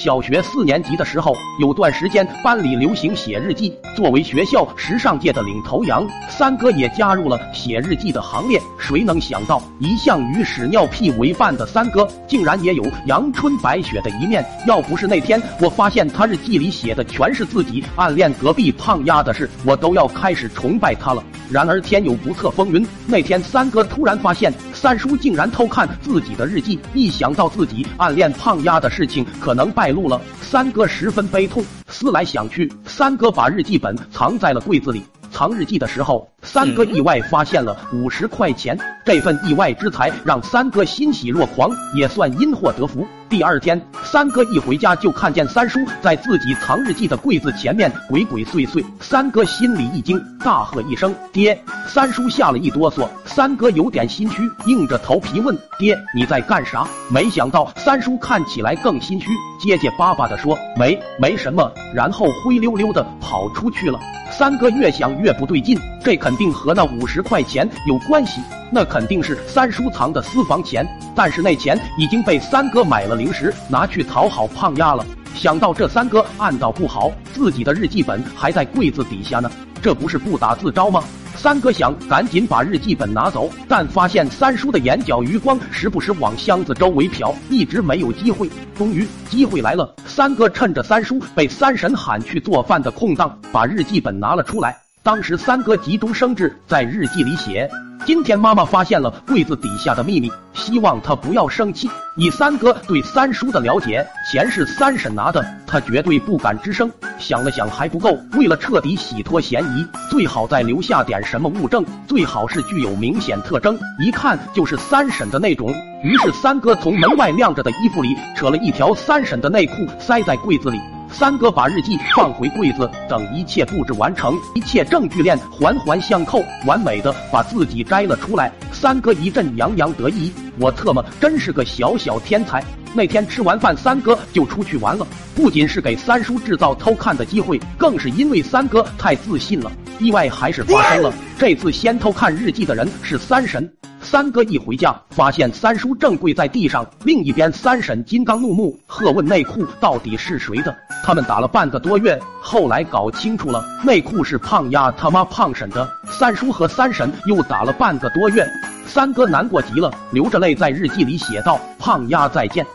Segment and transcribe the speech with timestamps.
[0.00, 3.70] 小学四年级的时候，有段时间班里流行写日记。
[3.94, 8.58] 作为学校时尚界的领头羊，三哥也加入了写日记的行列。
[8.78, 14.42] 谁能想到，一向与屎尿屁为伴的三哥，竟然也有阳春白雪的一面？
[14.66, 21.22] 要不是那天我发现他日记里写的全是自己暗恋隔壁胖丫的事，我都要开始崇拜他了。
[21.50, 31.62] 然而天有不测风云，那天三哥突然发现三叔竟然偷看自己的日记，一想到自己暗恋胖丫的事情可能败露了，三哥十分悲痛。
[31.88, 35.02] 思来想去，三哥把日记本藏在了柜子里。
[35.30, 38.76] 藏日记的时候，三哥意外发现了五十块钱。
[39.04, 43.06] 这份意外之财让三哥欣喜若狂，也算因祸得福。
[43.28, 48.82] 第二天，三哥一回家就看见三叔在自己藏日记的柜子前面鬼鬼祟祟。
[48.98, 59.28] 三哥心里一惊，大喝一声：“爹！”三叔吓了一哆嗦，三哥有点心虚，硬着头皮问：“爹，你在干啥？”没想到三叔看起来更心虚，
[59.60, 64.00] 结结巴巴的说：“没，没什么。”然后灰溜溜的跑出去了。
[64.32, 68.40] 三哥越想越不对劲，这肯定和那五十块钱有关系，
[68.72, 70.84] 那肯定是三叔藏的私房钱。
[71.14, 75.06] 但是那钱已经被三哥买了零食拿去讨好胖丫了。
[75.36, 79.48] 想到这，三哥暗道不好，自己的日记本还在柜子底下呢，
[79.80, 81.04] 这不是不打自招吗？
[81.42, 88.46] 三哥想赶紧把日记本拿走，但发现三叔的眼角余光时不时往箱子周围瞟，一直没有机会。
[88.76, 94.76] 终于机会来了，三哥趁着三叔被三婶喊去做饭的空档，把日记本拿了出来。
[95.02, 97.70] 当时三哥急中生智，在日记里写。
[98.04, 101.88] 今天妈妈发现了柜子底下的秘密，希望他不要生气。
[102.16, 106.90] 以三哥对三叔的了解，钱是三婶拿的，他绝对不敢吱声。
[107.18, 115.72] 想了想还不够，为了彻底洗脱嫌疑，最好再留下点什么物证，最好是具有明显特征，一看就是三婶的那种。
[116.02, 120.78] 于是三哥从门外晾着的衣服里扯了一条三婶的内裤，塞在柜子里。
[121.12, 128.50] 三哥把日记放回柜子，等一切布置完成，一切证据链环环相扣，完美的把自己摘了出来。
[128.72, 132.64] 三哥一阵洋洋得意，我特么真是个小小天才。
[132.94, 139.70] 那天吃完饭，三哥就出去玩了，不仅是给三叔制造偷看的机会，更是因为三哥太自信了。
[139.98, 143.70] 意外还是发生了，这次先偷看日记的人是三神。
[144.10, 150.76] 三哥一回家，发现三叔正跪在地上，另一边三婶金刚怒目，喝问内裤到底是谁的。
[151.04, 155.88] 他们打了半个多月，后来搞清楚了，内裤是胖丫他妈胖婶的。
[156.10, 158.44] 三叔和三婶又打了半个多月，
[158.84, 162.66] 三哥难过极了，流着泪在日记里写道：“胖丫再见。”